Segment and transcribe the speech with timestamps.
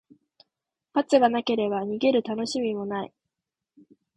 [0.93, 3.13] 罰がなければ、逃げるたのしみもない。